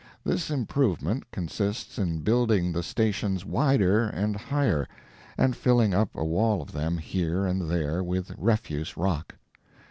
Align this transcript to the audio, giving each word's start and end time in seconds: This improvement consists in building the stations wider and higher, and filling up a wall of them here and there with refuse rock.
This 0.23 0.49
improvement 0.49 1.29
consists 1.29 1.99
in 1.99 2.21
building 2.21 2.71
the 2.71 2.81
stations 2.81 3.45
wider 3.45 4.05
and 4.07 4.35
higher, 4.35 4.87
and 5.37 5.55
filling 5.55 5.93
up 5.93 6.09
a 6.15 6.25
wall 6.25 6.59
of 6.59 6.71
them 6.71 6.97
here 6.97 7.45
and 7.45 7.69
there 7.69 8.03
with 8.03 8.33
refuse 8.35 8.97
rock. 8.97 9.35